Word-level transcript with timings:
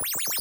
you 0.00 0.31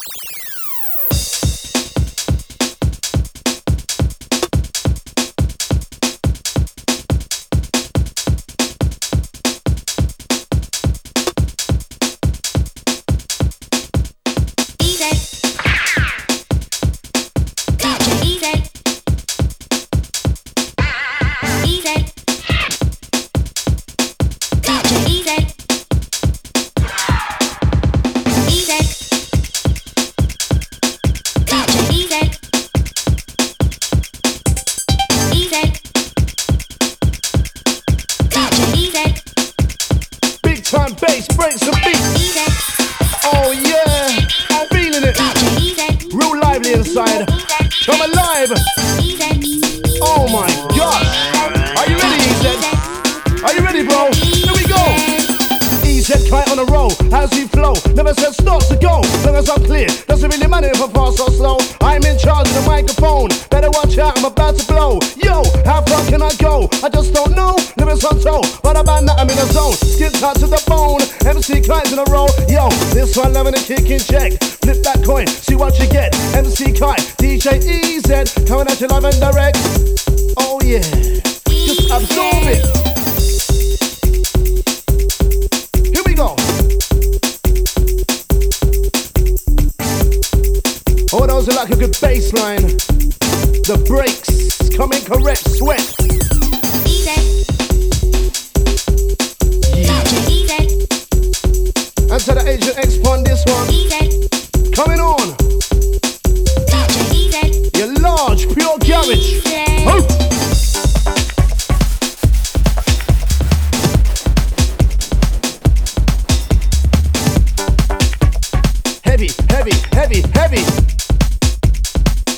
Heavy, 120.34 120.64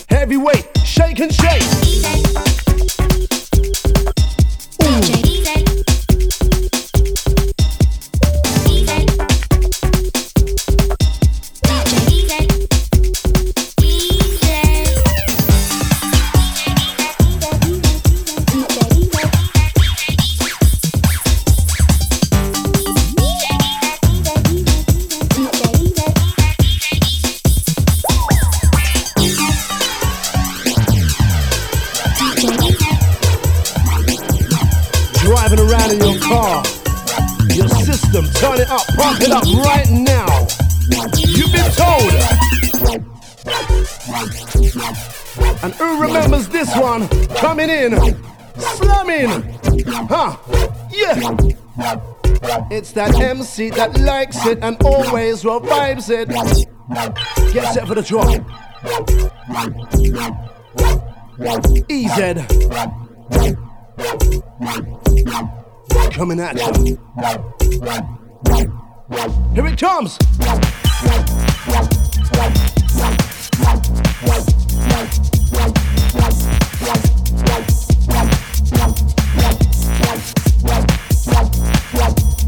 heavyweight, 0.09 0.67
shake 0.85 1.19
and 1.19 1.33
shake. 1.33 2.22
It's 52.83 52.91
that 52.91 53.17
MC 53.17 53.69
that 53.69 53.97
likes 54.01 54.45
it 54.45 54.59
and 54.61 54.75
always 54.83 55.45
revives 55.45 56.09
it. 56.09 56.27
Get 56.27 57.73
set 57.73 57.87
for 57.87 57.95
the 57.95 58.01
drop. 58.01 58.27
EZ. 61.89 62.43
Coming 66.13 66.41
at 66.41 66.57
you. 66.85 66.99
Here 69.55 69.65
it 69.65 69.79
comes. 69.79 70.19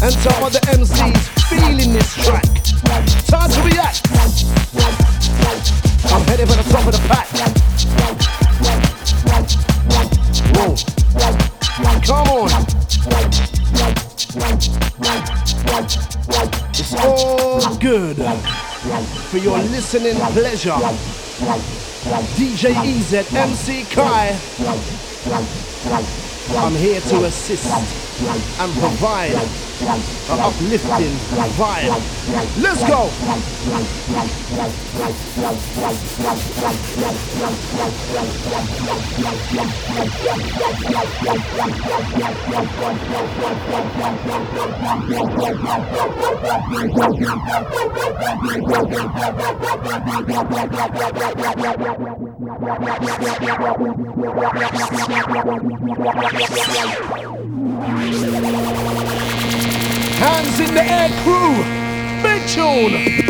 And 0.00 0.14
some 0.14 0.42
of 0.42 0.52
the 0.52 0.58
MCs 0.66 1.28
feeling 1.48 1.92
this 1.92 2.14
track. 2.24 2.44
Time 3.26 3.50
to 3.50 3.60
react. 3.62 4.02
I'm 6.10 6.22
headed 6.26 6.48
for 6.48 6.56
the 6.56 6.64
top 6.72 6.86
of 6.86 6.92
the 6.92 6.98
pack. 7.06 7.28
Come 12.04 12.28
on. 12.28 12.50
It's 16.70 16.94
all 16.94 17.76
good 17.76 18.16
for 19.28 19.38
your 19.38 19.58
listening 19.58 20.16
pleasure. 20.32 21.17
DJ 21.38 22.74
EZ, 22.74 23.12
MC 23.32 23.84
Kie. 23.84 24.34
I'm 26.56 26.74
here 26.74 27.00
to 27.00 27.24
assist 27.26 27.70
and 28.58 28.72
provide 28.72 29.67
uplifting 29.80 31.14
vibe. 31.56 31.94
Let's 32.60 32.82
go. 32.88 33.10
Hands 60.20 60.58
in 60.58 60.74
the 60.74 60.82
air 60.82 61.10
crew. 61.22 61.62
Big 62.24 62.46
tune. 62.48 63.28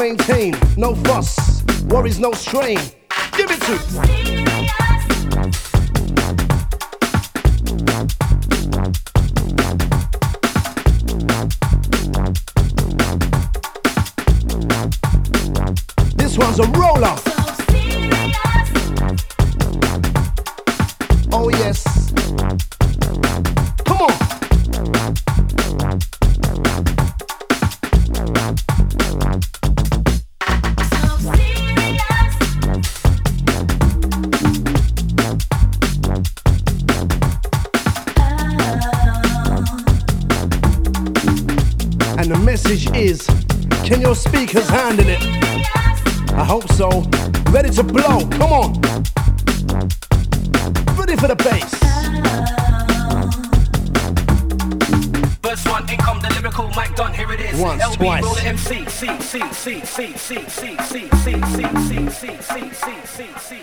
maintain. 0.00 0.54
No 0.78 0.94
fuss, 0.94 1.62
worries, 1.88 2.18
no 2.18 2.32
strain. 2.32 2.78
Give 3.36 3.50
it 3.50 3.60
to. 3.62 4.49
To 47.82 47.92
blow. 47.92 48.26
Come 48.28 48.52
on. 48.52 48.72
Ready 50.96 51.16
for 51.16 51.28
the 51.28 51.36
bass. 51.36 51.70
Verse 55.40 55.64
one, 55.66 55.88
in 55.88 55.98
come 55.98 56.20
the 56.20 56.28
lyrical. 56.30 56.70
Here 57.14 57.32
it 57.32 57.40
is. 57.40 57.60
Once, 57.60 57.82
LB, 57.82 57.96
twice. 57.96 58.24
Roll 58.24 58.34
the 58.34 58.46
MC. 58.46 58.84
C, 58.86 59.06
C, 59.20 59.40
C, 59.52 59.80
C, 59.84 60.14
C, 60.14 60.16
C, 60.16 60.46
C, 60.46 60.76
C, 60.78 61.08
C, 61.18 61.40
C, 61.40 62.10
C, 62.10 62.10
C, 62.10 62.40
C, 62.40 63.00
C, 63.04 63.26
C. 63.38 63.50
Reaching 63.50 63.59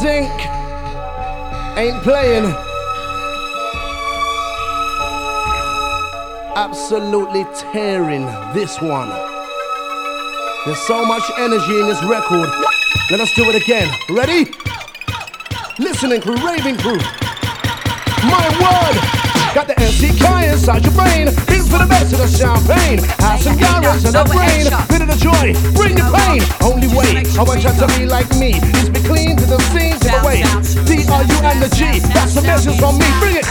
zinc. 0.00 0.30
Ain't 1.76 2.00
playing. 2.02 2.44
Absolutely 6.54 7.44
tearing 7.54 8.24
this 8.54 8.80
one. 8.80 9.08
There's 10.64 10.78
so 10.86 11.04
much 11.04 11.22
energy 11.38 11.80
in 11.80 11.86
this 11.86 12.02
record. 12.04 12.48
Let 13.10 13.20
us 13.20 13.32
do 13.34 13.50
it 13.50 13.60
again. 13.60 13.92
Ready? 14.10 14.50
Listening 15.78 16.20
crew, 16.20 16.36
raving 16.46 16.76
crew. 16.78 16.98
My 18.22 18.46
word! 18.62 19.18
Got 19.54 19.66
the 19.66 19.74
NCK 19.74 20.52
inside 20.52 20.84
your 20.84 20.94
brain. 20.94 21.28
In 21.28 21.64
for 21.66 21.78
the 21.78 21.86
best 21.88 22.12
of 22.12 22.18
the 22.18 22.28
champagne. 22.28 22.98
Have 23.18 23.40
some 23.40 23.56
garage 23.56 24.04
and 24.04 24.14
a 24.14 24.24
brain. 24.24 24.97
The 25.08 25.16
joy, 25.16 25.54
bring 25.72 25.94
the 25.94 26.04
pain. 26.12 26.44
Only 26.60 26.86
way 26.88 27.24
I 27.38 27.42
want 27.42 27.64
you 27.64 27.72
to 27.72 27.86
be 27.96 28.04
like 28.04 28.28
me 28.36 28.60
is 28.76 28.90
be 28.90 29.00
clean 29.00 29.38
to 29.38 29.46
the 29.46 29.58
scene, 29.72 29.96
to 30.00 30.04
the 30.04 30.20
way. 30.22 30.42
D 30.84 31.08
R 31.10 31.24
U 31.24 31.36
and 31.48 31.62
the 31.62 31.68
G. 31.74 31.98
That's 32.12 32.34
the 32.34 32.42
message 32.42 32.78
from 32.78 32.98
me. 32.98 33.06
Bring 33.18 33.36
it. 33.36 33.46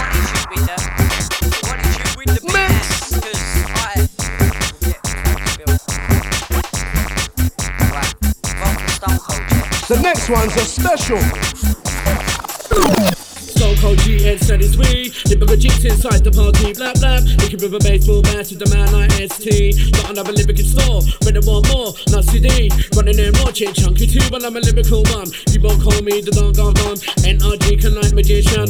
The 9.88 9.98
next 10.00 10.28
one's 10.30 10.54
a 10.54 10.64
special. 10.64 11.18
And 14.28 14.38
said 14.44 14.60
it's 14.60 14.76
we. 14.76 15.08
Typical 15.24 15.56
G's 15.56 15.82
inside 15.86 16.20
the 16.20 16.30
party, 16.30 16.76
blah 16.76 16.92
blah. 17.00 17.24
Looking 17.40 17.64
with 17.64 17.72
a 17.72 17.80
baseball 17.80 18.20
bat 18.20 18.44
with 18.52 18.60
the 18.60 18.68
man 18.68 18.92
like 18.92 19.08
ST. 19.24 19.72
Got 19.96 20.12
another 20.12 20.36
lyrical 20.36 20.68
store, 20.68 21.00
but 21.24 21.32
I 21.32 21.40
want 21.48 21.64
more, 21.72 21.96
not 22.12 22.28
CD. 22.28 22.68
Running 22.92 23.16
in 23.16 23.32
more 23.40 23.56
chick 23.56 23.72
chunky 23.72 24.04
too, 24.04 24.20
but 24.28 24.44
I'm 24.44 24.52
a 24.52 24.60
lyrical 24.60 25.00
one. 25.16 25.32
People 25.48 25.72
call 25.80 26.04
me 26.04 26.20
the 26.20 26.28
Don 26.36 26.52
Don 26.52 26.76
Don. 26.76 27.00
NRG 27.28 27.80
can 27.80 27.94
like 27.94 28.14
magician. 28.14 28.64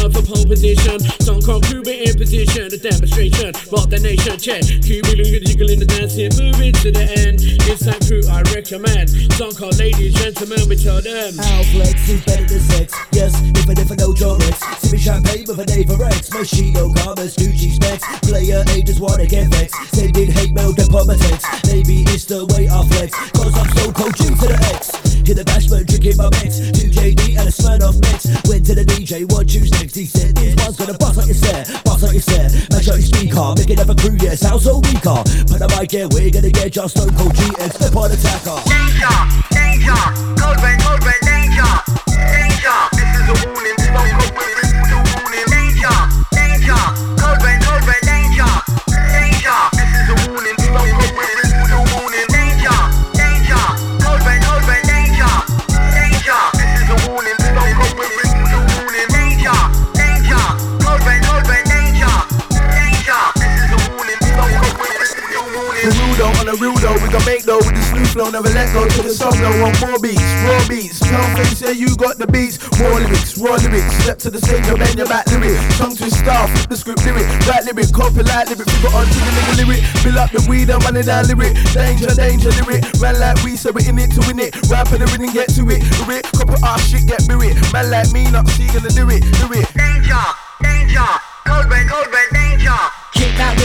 Up 0.00 0.12
for 0.14 0.22
pole 0.22 0.46
position. 0.46 1.00
Song 1.20 1.42
called 1.42 1.64
Cuba 1.66 1.90
in 1.90 2.16
position, 2.16 2.70
a 2.70 2.78
demonstration. 2.78 3.50
Rock 3.72 3.90
the 3.90 3.98
nation, 3.98 4.38
check. 4.38 4.62
Cuba 4.62 5.12
looking 5.18 5.42
jiggle 5.42 5.70
in 5.70 5.78
the 5.82 5.88
dancing, 5.88 6.30
moving 6.38 6.72
to 6.80 6.90
the 6.94 7.04
end. 7.26 7.42
It's 7.66 7.82
that 7.84 7.98
crew 8.06 8.22
I 8.30 8.46
recommend. 8.54 9.10
Song 9.34 9.52
called 9.52 9.78
Ladies, 9.78 10.14
Gentlemen, 10.14 10.68
we 10.68 10.76
tell 10.76 11.02
them. 11.02 11.34
How 11.36 11.62
flex 11.74 12.08
is 12.08 12.22
better 12.24 12.46
than 12.46 12.62
sex. 12.70 12.94
Yes, 13.12 13.34
if 13.80 13.90
I 13.90 13.96
know 13.96 14.12
Doris. 14.14 14.58
Sipping 14.78 15.00
champagne 15.00 15.44
with 15.46 15.58
a 15.58 15.66
neighbor 15.66 15.98
X. 16.04 16.30
Moschino, 16.30 16.94
Carmers, 16.94 17.34
Gucci 17.34 17.74
specs. 17.74 18.06
Player 18.22 18.62
A 18.70 18.82
just 18.82 19.00
wanna 19.00 19.26
get 19.26 19.48
vexed. 19.50 19.74
Sending 19.94 20.30
hate 20.30 20.52
mail 20.52 20.72
to 20.74 20.86
politics. 20.86 21.44
Maybe 21.66 22.06
it's 22.14 22.24
the 22.24 22.46
way 22.54 22.68
I 22.68 22.78
flex. 22.86 23.10
Cause 23.34 23.54
I'm 23.58 23.70
so 23.74 23.90
cold, 23.92 24.14
to 24.14 24.46
the 24.46 24.58
X. 24.74 24.94
Hit 25.26 25.36
the 25.36 25.44
bashment, 25.44 25.86
drinking 25.86 26.16
my 26.16 26.30
mix. 26.38 26.58
2JD 26.78 27.38
and 27.38 27.48
a 27.48 27.52
Smirnoff 27.80 28.00
mix. 28.00 28.48
Went 28.48 28.66
to 28.66 28.74
the 28.74 28.84
DJ, 28.84 29.30
what 29.30 29.48
choose 29.48 29.70
next? 29.72 29.94
He 29.94 30.06
said, 30.06 30.36
This 30.36 30.54
one's 30.56 30.76
gonna 30.76 30.96
bust 30.98 31.16
like 31.16 31.28
you 31.28 31.34
said, 31.34 31.66
bust 31.84 32.02
like 32.02 32.14
you 32.14 32.20
said. 32.20 32.52
Make 32.70 32.82
sure 32.82 32.96
you 32.96 33.02
speak 33.02 33.32
car, 33.32 33.54
make 33.56 33.70
it 33.70 33.80
up 33.80 33.88
a 33.88 33.94
crew, 33.94 34.16
yeah, 34.20 34.34
sound 34.34 34.62
so 34.62 34.78
weak 34.78 35.02
car. 35.02 35.24
But 35.48 35.62
I 35.62 35.66
might 35.76 35.88
get, 35.88 36.12
we're 36.12 36.30
gonna 36.30 36.50
get 36.50 36.72
just 36.72 36.96
so 36.96 37.06
cold 37.06 37.32
GX, 37.32 37.72
step 37.72 37.96
on 37.96 38.12
attacker. 38.12 38.58
Danger, 38.68 39.16
danger, 39.50 40.00
code 40.36 40.60
red, 40.62 40.80
code 40.80 41.04
red, 41.04 41.20
danger, 41.24 41.72
danger. 42.06 42.99
Make 67.26 67.42
though 67.44 67.58
with 67.58 67.74
the 67.74 67.84
smooth 67.90 68.10
flow, 68.12 68.30
never 68.30 68.48
let 68.50 68.72
go 68.72 68.86
to 68.86 69.02
the 69.02 69.10
song 69.10 69.34
though. 69.40 69.56
Want 69.62 69.76
more 69.80 69.98
beats, 69.98 70.22
raw 70.46 70.60
beats. 70.68 71.00
Can't 71.00 71.32
face 71.38 71.62
yeah, 71.62 71.74
you 71.74 71.96
got 71.96 72.18
the 72.18 72.26
beats. 72.26 72.58
More 72.78 73.00
lyrics, 73.00 73.38
raw 73.38 73.56
lyrics. 73.56 73.90
Step 74.04 74.18
to 74.24 74.30
the 74.30 74.40
stage 74.40 74.66
and 74.66 74.78
bend 74.78 74.96
your 74.96 75.08
back 75.08 75.26
lyric. 75.32 75.58
Tongue 75.76 75.96
twist 75.96 76.18
style, 76.20 76.48
flip 76.48 76.68
the 76.68 76.76
script 76.76 77.04
lyric. 77.04 77.26
Right 77.48 77.64
lyric, 77.64 77.92
copy 77.92 78.22
like 78.22 78.48
lyric. 78.48 78.68
Figure 78.68 78.92
on 78.94 79.06
to 79.06 79.18
the 79.18 79.32
nigga 79.32 79.54
lyric. 79.60 79.82
Fill 80.02 80.18
up 80.18 80.30
the 80.30 80.42
weed 80.48 80.70
and 80.70 80.80
run 80.84 80.96
it 80.96 81.06
down 81.06 81.26
lyric. 81.26 81.54
Danger, 81.72 82.12
danger 82.14 82.50
lyric. 82.62 82.84
Man 83.00 83.18
like 83.18 83.42
we, 83.42 83.56
so 83.56 83.72
we're 83.72 83.88
in 83.88 83.98
it 83.98 84.12
to 84.16 84.20
win 84.26 84.38
it. 84.38 84.54
Rap 84.70 84.92
in 84.92 85.00
the 85.00 85.08
rhythm, 85.10 85.32
get 85.32 85.48
to 85.56 85.62
it. 85.68 85.80
Lyric, 86.06 86.24
copy 86.32 86.56
our 86.62 86.78
shit, 86.78 87.06
get 87.06 87.26
buried. 87.28 87.56
Man 87.72 87.90
like 87.90 88.10
me, 88.12 88.30
not 88.30 88.48
see 88.48 88.68
gonna 88.68 88.90
do 88.90 89.08
it, 89.10 89.22
do 89.40 89.46
it. 89.52 89.66
Danger, 89.74 90.24
danger. 90.62 91.10
Code 91.44 91.68
red, 91.68 91.88
code 91.88 92.08
red, 92.12 92.28
danger. 92.32 92.80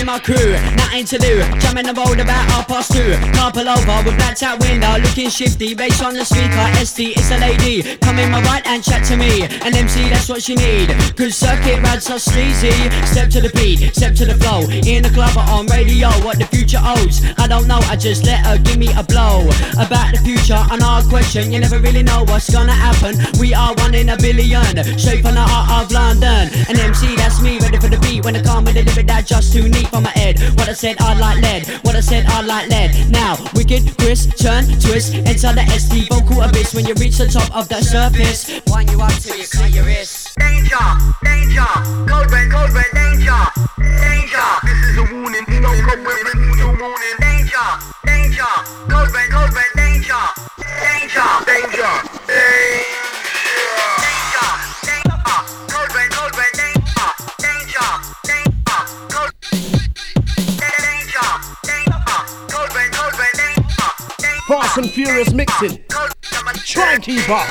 My 0.06 0.20
crew, 0.20 0.54
nothing 0.78 1.04
to 1.06 1.18
do. 1.18 1.42
Jumping 1.58 1.90
the 1.90 1.94
road 1.98 2.20
about 2.20 2.46
half 2.54 2.68
past 2.68 2.94
two. 2.94 3.18
Car 3.34 3.52
pull 3.52 3.68
over 3.68 4.06
with 4.06 4.14
blacked 4.22 4.44
out 4.44 4.62
window, 4.62 5.02
looking 5.02 5.32
shifty. 5.32 5.74
Bass 5.74 6.00
on 6.04 6.14
the 6.14 6.24
speaker, 6.24 6.62
ST, 6.86 7.18
it's 7.18 7.32
a 7.32 7.40
lady. 7.40 7.98
Come 8.06 8.20
in 8.20 8.30
my 8.30 8.40
right 8.44 8.62
and 8.68 8.84
chat 8.84 9.04
to 9.06 9.18
me. 9.18 9.42
An 9.66 9.74
MC, 9.74 10.08
that's 10.10 10.30
what 10.30 10.44
she 10.44 10.54
need. 10.54 10.94
Cause 11.18 11.34
circuit 11.36 11.82
rides 11.82 12.08
are 12.12 12.20
sleazy. 12.20 12.70
Step 13.10 13.34
to 13.34 13.42
the 13.42 13.50
beat, 13.58 13.82
step 13.96 14.14
to 14.22 14.26
the 14.26 14.38
flow. 14.38 14.70
In 14.86 15.02
the 15.02 15.10
club 15.10 15.34
or 15.34 15.50
on 15.50 15.66
radio, 15.74 16.14
what 16.22 16.38
the 16.38 16.46
future 16.54 16.78
holds. 16.78 17.26
I 17.42 17.48
don't 17.48 17.66
know, 17.66 17.82
I 17.90 17.96
just 17.96 18.26
let 18.26 18.46
her 18.46 18.60
give 18.60 18.78
me 18.78 18.94
a 18.94 19.02
blow. 19.02 19.42
About 19.82 20.14
the 20.14 20.22
future, 20.22 20.62
an 20.70 20.86
hard 20.86 21.10
question. 21.10 21.52
You 21.52 21.58
never 21.58 21.80
really 21.80 22.04
know 22.04 22.22
what's 22.30 22.54
gonna 22.54 22.78
happen. 22.78 23.18
We 23.40 23.56
are 23.56 23.74
one 23.82 23.96
in 23.96 24.10
a 24.10 24.18
billion. 24.18 24.70
Shape 25.02 25.26
on 25.26 25.34
the 25.34 25.42
heart 25.42 25.82
of 25.82 25.92
London. 25.92 26.54
An 26.70 26.78
MC, 26.78 27.16
that's 27.16 27.42
me, 27.42 27.58
ready 27.58 27.80
for 27.82 27.90
the 27.90 27.98
beat. 28.06 28.24
When 28.24 28.36
I 28.36 28.44
come 28.44 28.66
with 28.66 28.78
a 28.78 28.86
bit 28.86 29.08
that 29.08 29.26
just 29.26 29.52
too 29.52 29.68
neat 29.68 29.95
for 29.96 30.02
my 30.02 30.12
head. 30.12 30.40
What 30.58 30.68
I 30.68 30.74
said, 30.74 30.98
I 31.00 31.14
like 31.18 31.42
lead. 31.42 31.68
What 31.84 31.96
I 31.96 32.02
said, 32.02 32.25
I 32.28 32.42
like 32.42 32.70
lead. 32.70 33.10
Now, 33.10 33.38
wicked, 33.54 33.98
twist, 33.98 34.38
turn, 34.38 34.66
twist, 34.84 35.16
enter 35.16 35.54
the 35.56 35.66
ST 35.78 36.10
vocal 36.10 36.42
abyss. 36.42 36.74
When 36.74 36.86
you 36.86 36.94
reach 36.96 37.18
the 37.18 37.28
top 37.28 37.50
of 37.56 37.70
that 37.70 37.84
surface, 37.84 38.62
wind 38.68 38.92
you 38.92 39.02
up 39.02 39.14
till 39.14 39.38
you 39.38 39.48
clear 39.48 39.68
your 39.68 39.86
wrist. 39.86 40.36
Danger, 40.38 40.86
danger, 41.24 41.72
code 42.12 42.32
red, 42.32 42.52
code 42.52 42.72
red, 42.75 42.92
danger, 42.94 43.42
danger. 43.80 44.48
This 44.68 44.80
is 44.90 44.98
a 45.00 45.06
warning, 45.16 45.46
don't 45.64 45.82
come 45.88 46.04
with 46.04 46.45
bop. 67.27 67.50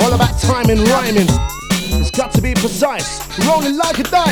All 0.00 0.12
about 0.14 0.38
timing, 0.40 0.82
rhyming. 0.84 1.26
It's 2.00 2.10
got 2.10 2.32
to 2.32 2.40
be 2.40 2.54
precise. 2.54 3.20
Rolling 3.46 3.76
like 3.76 3.98
a 3.98 4.04
dice. 4.04 4.31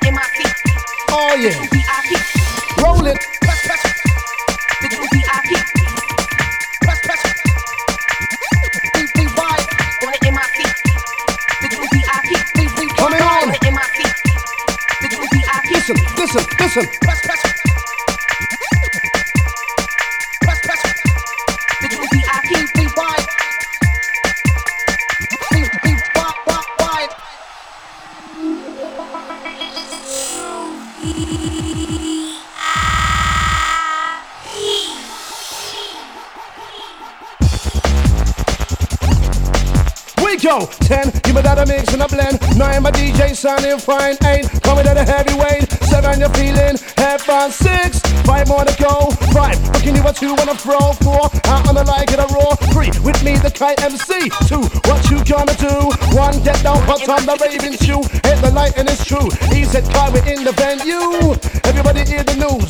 sounding 43.41 43.79
fine. 43.79 44.15
Eight, 44.25 44.45
coming 44.61 44.85
at 44.85 44.97
a 44.97 45.03
heavyweight. 45.03 45.65
Seven, 45.89 46.19
you're 46.19 46.29
feeling. 46.29 46.77
Fun. 47.21 47.51
Six, 47.51 47.99
five 48.25 48.47
more 48.47 48.63
to 48.63 48.75
go. 48.81 49.09
Five, 49.33 49.57
looking 49.73 49.95
you 49.95 50.07
a 50.07 50.13
two 50.13 50.33
on 50.33 50.49
a 50.49 50.55
throw. 50.55 50.93
Four, 51.01 51.25
out 51.45 51.67
on 51.67 51.75
the 51.75 51.83
like 51.83 52.11
and 52.11 52.21
a 52.21 52.27
roar. 52.33 52.55
Three, 52.73 52.89
with 53.01 53.21
me 53.23 53.37
the 53.37 53.51
kite 53.51 53.81
MC. 53.83 54.29
Two, 54.47 54.61
what 54.89 55.01
you 55.09 55.23
gonna 55.25 55.55
do? 55.57 55.91
One, 56.17 56.41
get 56.43 56.61
down, 56.63 56.81
hot 56.83 57.07
on 57.09 57.25
the 57.25 57.37
raving 57.41 57.77
shoe. 57.77 58.01
Hit 58.25 58.41
the 58.41 58.51
light 58.53 58.77
and 58.77 58.87
it's 58.89 59.05
true. 59.05 59.29
He 59.53 59.65
said, 59.65 59.83
Kie, 59.85 60.13
we're 60.13 60.25
in 60.33 60.43
the 60.43 60.53
venue. 60.53 61.33
Everybody 61.63 62.05
hear 62.05 62.23
the 62.23 62.37
news. 62.37 62.69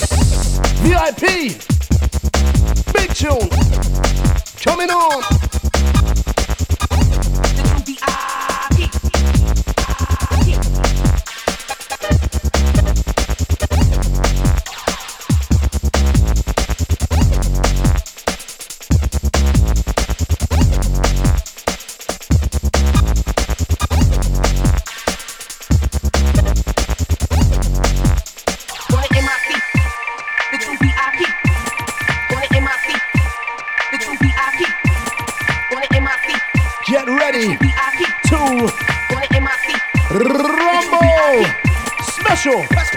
VIP, 0.83 1.70
Special. 42.41 42.90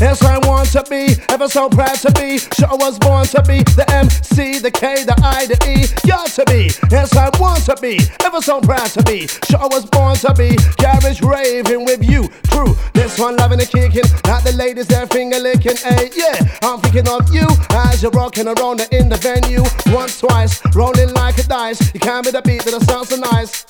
Yes 0.00 0.22
I 0.22 0.38
want 0.46 0.70
to 0.72 0.84
be, 0.88 1.14
ever 1.28 1.48
so 1.48 1.68
proud 1.68 1.96
to 1.98 2.12
be. 2.12 2.38
Sure 2.38 2.68
I 2.70 2.74
was 2.74 2.98
born 2.98 3.26
to 3.26 3.42
be 3.42 3.62
the 3.74 3.84
MC, 3.90 4.58
the 4.58 4.70
K, 4.70 5.04
the 5.04 5.14
I, 5.22 5.46
the 5.46 5.58
E. 5.68 5.86
Got 6.08 6.28
to 6.38 6.44
be, 6.46 6.70
yes 6.90 7.16
I 7.16 7.30
want 7.38 7.64
to 7.66 7.76
be, 7.80 7.98
ever 8.24 8.40
so 8.40 8.60
proud 8.60 8.88
to 8.90 9.02
be. 9.02 9.26
Sure 9.26 9.60
I 9.60 9.66
was 9.66 9.84
born 9.86 10.16
to 10.16 10.34
be, 10.34 10.56
garage 10.78 11.22
raving 11.22 11.84
with 11.84 12.02
you, 12.02 12.28
crew. 12.50 12.76
This 12.92 13.18
one 13.18 13.36
loving 13.36 13.58
the 13.58 13.66
kicking, 13.66 14.08
not 14.26 14.44
the 14.44 14.52
ladies 14.52 14.86
they're 14.86 15.06
finger 15.06 15.38
licking. 15.38 15.76
Hey, 15.76 16.10
yeah, 16.14 16.36
I'm 16.62 16.80
thinking 16.80 17.08
of 17.08 17.32
you 17.32 17.46
as 17.70 18.02
you're 18.02 18.12
rocking 18.12 18.48
around 18.48 18.86
in 18.92 19.08
the 19.08 19.16
venue. 19.16 19.62
Once, 19.94 20.20
twice, 20.20 20.60
rolling 20.74 21.12
like 21.12 21.38
a 21.38 21.42
dice. 21.44 21.92
You 21.94 22.00
can't 22.00 22.24
be 22.24 22.30
the 22.30 22.42
beat 22.42 22.64
that 22.64 22.82
sounds 22.82 23.08
so 23.08 23.16
nice. 23.16 23.66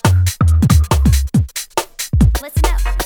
Listen 2.43 2.65
up. 2.67 3.04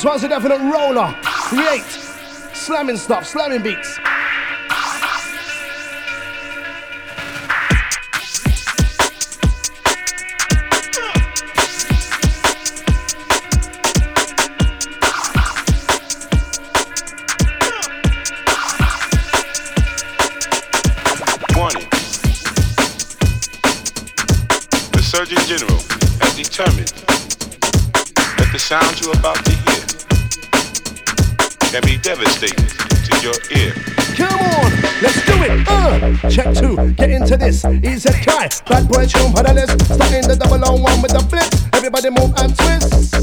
This 0.00 0.06
one's 0.06 0.24
a 0.24 0.28
definite 0.28 0.60
roller. 0.60 1.14
Create. 1.22 1.84
Slamming 2.54 2.96
stuff, 2.96 3.26
slamming 3.26 3.62
beats. 3.62 3.98
The 24.92 25.02
Surgeon 25.02 25.38
General 25.44 25.78
has 26.22 26.36
determined 26.38 26.88
that 28.38 28.48
the 28.50 28.58
sound 28.58 28.98
you're 28.98 29.12
about 29.12 29.44
to 29.44 29.50
hear 29.50 29.59
can 31.70 31.82
be 31.82 31.96
devastating 31.98 32.66
to 32.66 33.20
your 33.22 33.34
ear. 33.56 33.72
Come 34.16 34.40
on, 34.40 34.72
let's 35.02 35.24
do 35.24 35.34
it. 35.46 35.68
Uh, 35.68 36.28
check 36.28 36.52
two, 36.52 36.74
get 36.94 37.10
into 37.10 37.36
this. 37.36 37.62
Try. 37.62 38.48
Bad 38.66 38.88
boy 38.88 39.06
tune 39.06 39.30
for 39.30 39.44
the 39.44 39.52
list. 39.54 39.84
Starting 39.84 40.26
the 40.26 40.34
double 40.34 40.64
on 40.64 40.82
one 40.82 41.00
with 41.00 41.12
the 41.12 41.22
blitz. 41.30 41.68
Everybody 41.72 42.10
move 42.10 42.34
and 42.38 42.56
twist. 42.58 43.14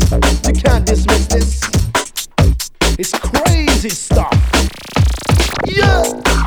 You 0.48 0.62
can't 0.62 0.86
dismiss 0.86 1.28
this. 1.28 1.62
It's 2.98 3.12
crazy 3.12 3.90
stuff. 3.90 4.32
Yeah. 5.66 6.47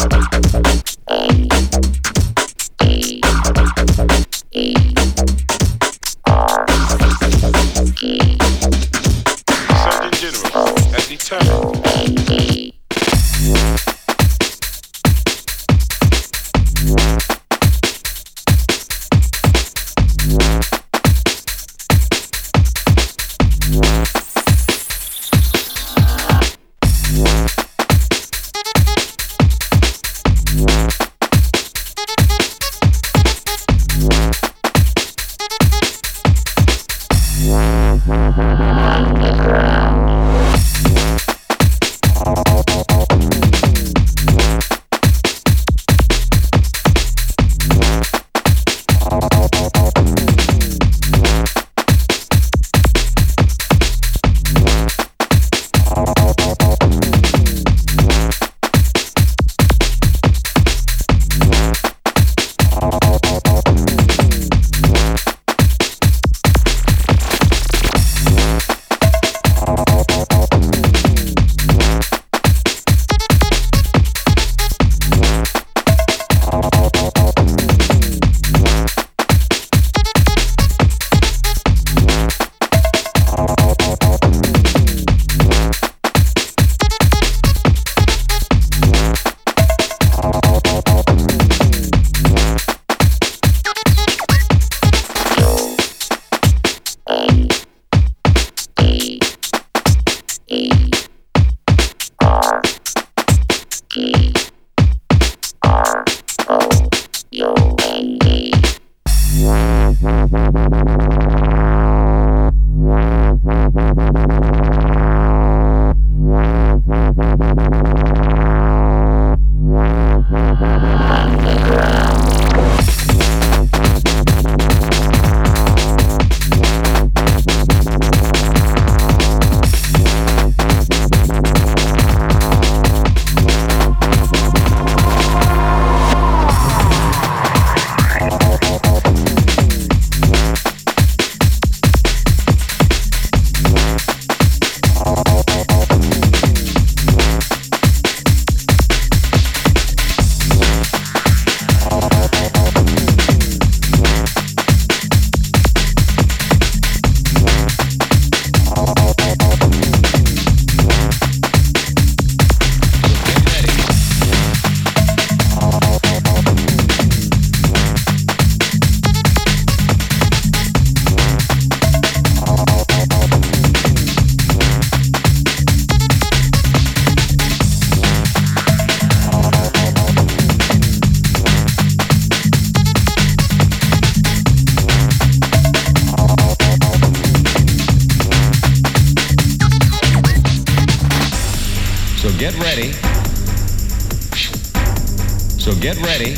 Get 195.94 196.06
ready. 196.06 196.34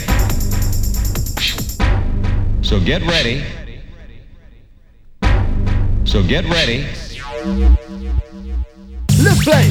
So 2.62 2.80
get 2.80 3.02
ready. 3.02 3.44
So 6.06 6.22
get 6.22 6.44
ready. 6.46 6.86
Let's 9.22 9.44
play. 9.44 9.68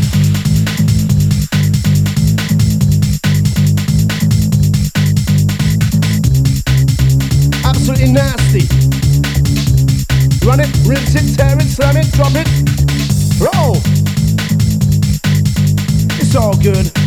Absolutely 7.66 8.12
nasty. 8.12 8.68
Run 10.46 10.60
it, 10.60 10.70
rinse 10.86 11.16
it, 11.16 11.36
tear 11.36 11.58
it, 11.58 11.70
slam 11.70 11.98
it, 11.98 12.12
drop 12.12 12.34
it. 12.36 12.48
Roll. 13.42 13.78
It's 16.20 16.36
all 16.36 16.56
good. 16.62 17.01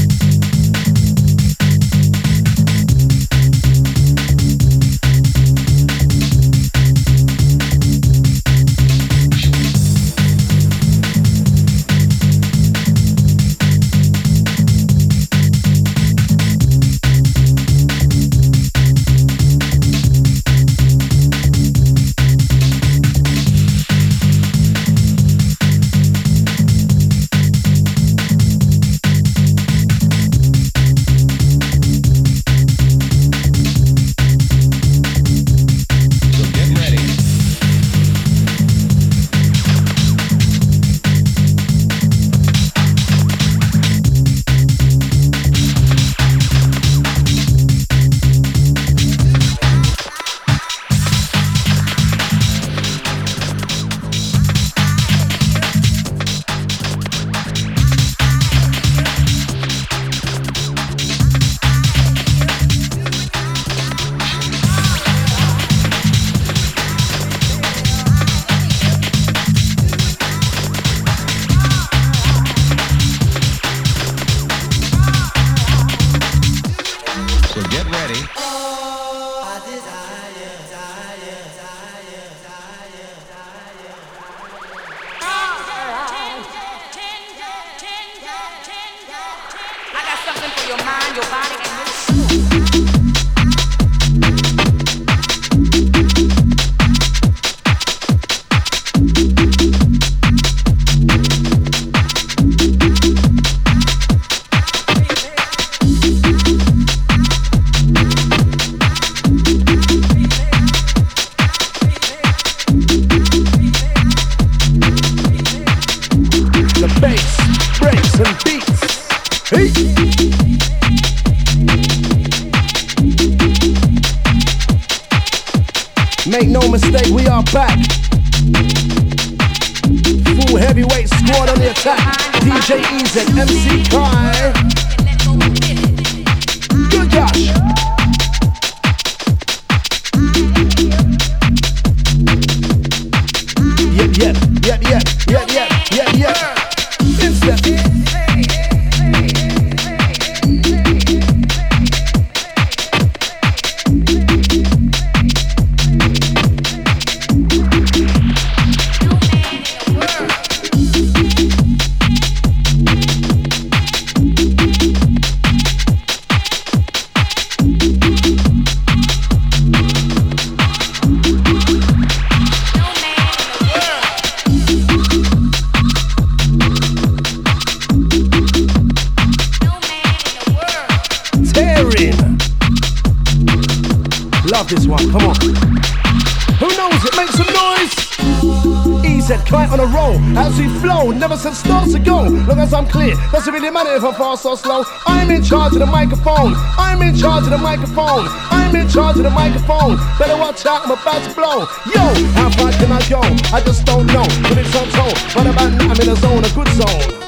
If 193.96 194.04
I 194.04 194.12
fall 194.12 194.36
so 194.36 194.54
slow. 194.54 194.84
I'm 195.06 195.30
in 195.30 195.42
charge 195.42 195.72
of 195.72 195.78
the 195.78 195.86
microphone. 195.86 196.52
I'm 196.76 197.00
in 197.00 197.16
charge 197.16 197.44
of 197.44 197.50
the 197.50 197.58
microphone. 197.58 198.26
I'm 198.50 198.76
in 198.76 198.86
charge 198.86 199.16
of 199.16 199.22
the 199.22 199.30
microphone. 199.30 199.96
Better 200.18 200.36
watch 200.36 200.66
out, 200.66 200.84
I'm 200.84 200.90
about 200.90 201.22
to 201.24 201.34
blow. 201.34 201.60
Yo, 201.88 202.04
how 202.36 202.50
far 202.50 202.72
can 202.72 202.92
I 202.92 203.00
go? 203.08 203.20
I 203.54 203.62
just 203.64 203.86
don't 203.86 204.06
know. 204.08 204.26
But 204.42 204.58
it's 204.58 204.76
on 204.76 204.88
tone. 204.92 205.16
What 205.32 205.46
about 205.46 205.72
now? 205.72 205.88
I'm 205.88 206.00
in 206.00 206.08
a 206.10 206.16
zone, 206.16 206.44
a 206.44 206.50
good 206.52 206.68
zone. 206.76 207.24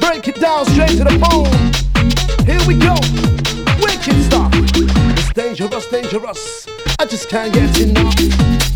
Break 0.00 0.28
it 0.28 0.40
down 0.40 0.64
straight 0.66 0.98
to 0.98 1.04
the 1.04 1.18
bone. 1.18 1.50
Here 2.46 2.62
we 2.68 2.74
go. 2.78 2.94
Wicked 3.82 4.22
stuff. 4.30 4.52
It's 4.54 5.32
dangerous, 5.32 5.86
dangerous. 5.86 6.66
I 7.00 7.06
just 7.06 7.28
can't 7.28 7.52
get 7.52 7.80
enough. 7.80 8.69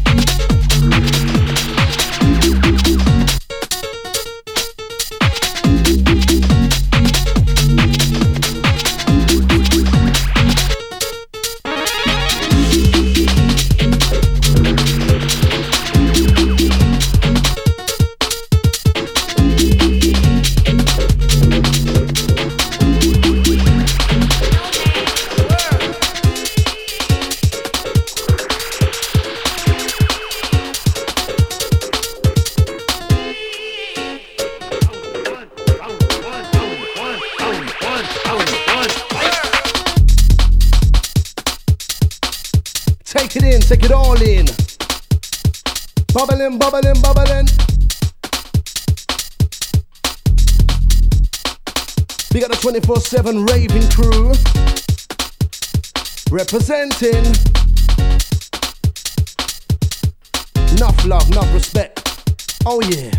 Bubbling, 46.45 46.59
bubbling, 46.59 47.03
bubbling. 47.03 47.47
We 52.33 52.41
got 52.41 52.51
the 52.51 52.59
24 52.61 53.01
7 53.01 53.47
raving 53.47 53.89
crew 53.91 54.33
representing. 56.31 57.25
Enough 60.77 61.07
love, 61.07 61.31
enough 61.31 61.55
respect. 61.55 62.03
Oh, 62.67 62.81
yeah. 62.83 63.11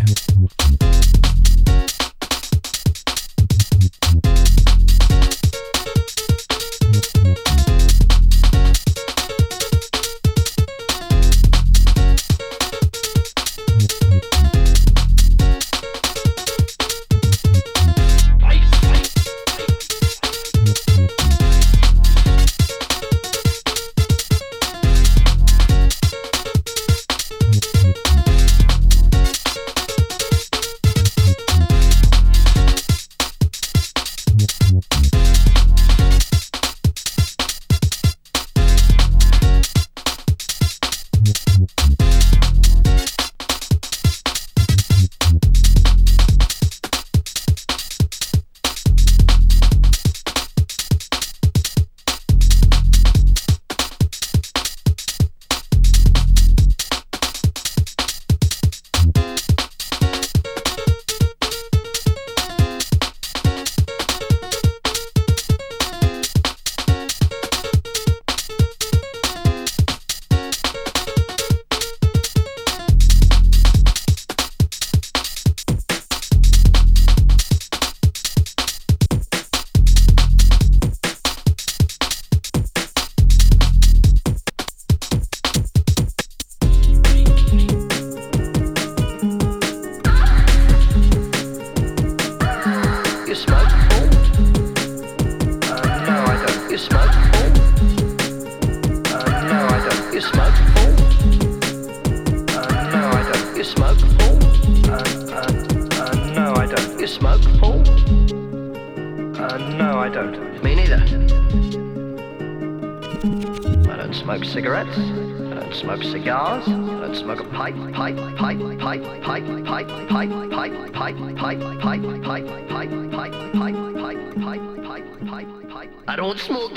smoke 126.36 126.74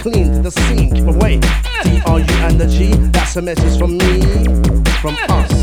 clean 0.00 0.42
the 0.42 0.50
scene. 0.50 1.08
Away, 1.08 1.38
D-R-U 1.84 2.24
and 2.46 2.58
the 2.58 2.66
G, 2.66 2.94
that's 3.12 3.36
a 3.36 3.42
message 3.42 3.78
from 3.78 3.98
me, 3.98 4.22
from 5.02 5.16
us. 5.28 5.59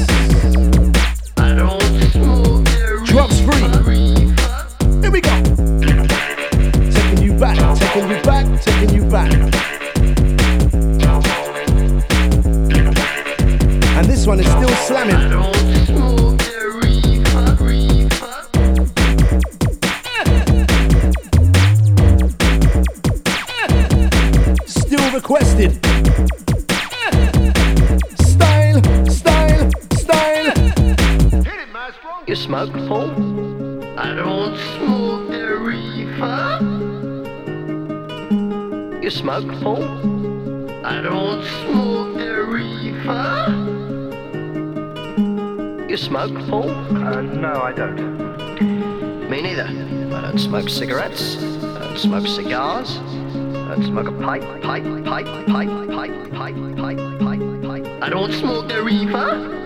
smoke 50.48 50.70
cigarettes. 50.70 51.36
I 51.36 51.80
don't 51.80 51.98
smoke 51.98 52.26
cigars. 52.26 52.98
I 53.00 53.76
don't 53.76 53.84
smoke 53.84 54.08
a 54.08 54.14
pipe, 54.14 54.42
pipe, 54.62 54.84
pipe, 55.04 55.26
pipe, 55.46 55.46
pipe, 55.46 55.90
pipe, 55.90 56.32
pipe, 56.32 56.78
pipe, 56.78 57.20
pipe, 57.20 57.64
pipe. 57.64 58.02
I 58.02 58.10
don't 58.10 58.32
smoke 58.32 58.70
the 58.70 58.82
reefer. 58.82 59.57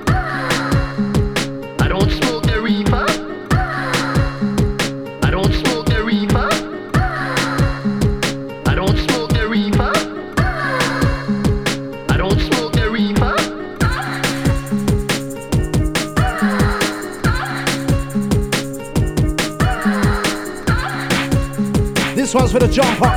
jumper. 22.71 23.10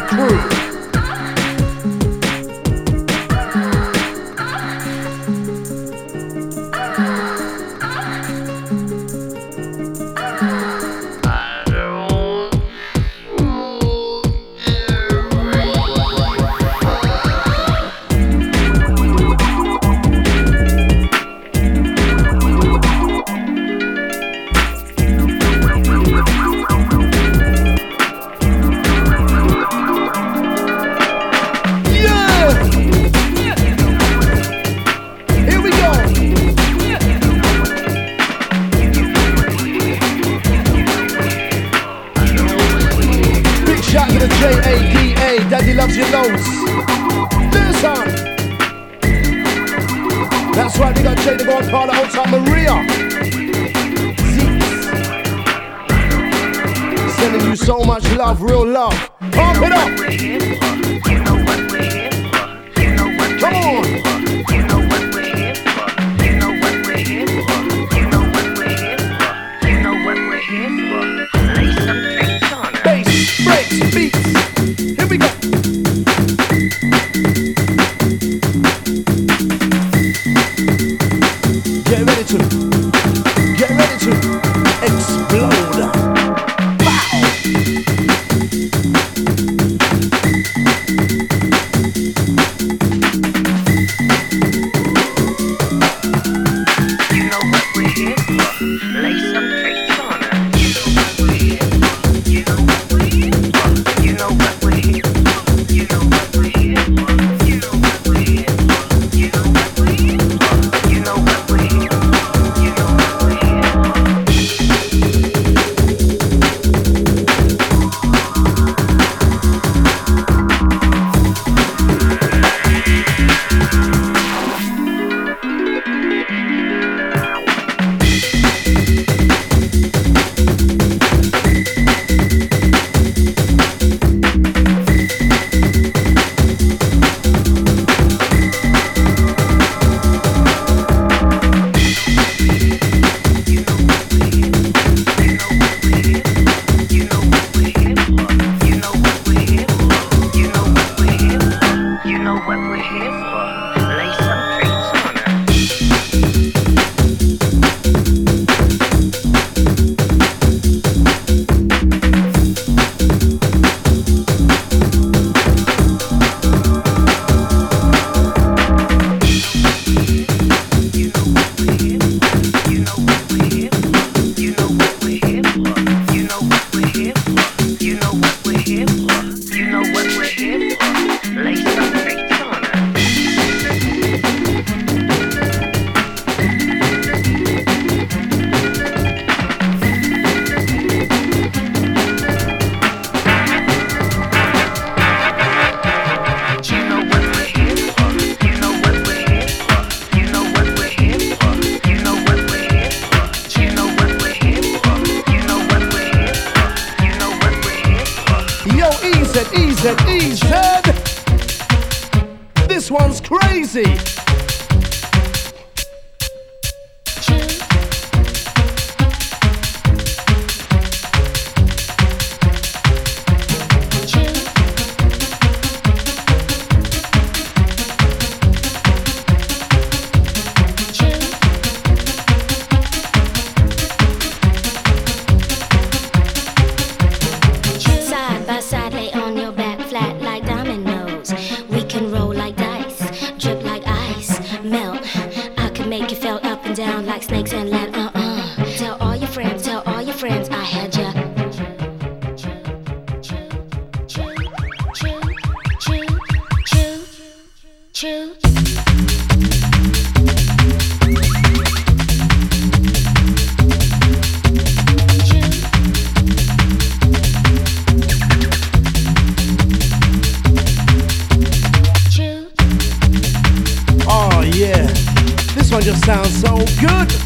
Sounds 276.04 276.42
so 276.42 276.56
good. 276.80 277.23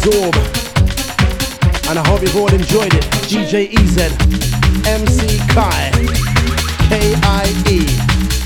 absorb. 0.00 0.34
And 1.88 1.98
I 1.98 2.08
hope 2.08 2.22
you've 2.22 2.36
all 2.36 2.52
enjoyed 2.52 2.94
it. 2.94 3.04
DJ 3.28 3.68
EZ, 3.74 3.98
MC 4.86 5.38
Kie, 5.52 6.08
K-I-E. 6.88 8.39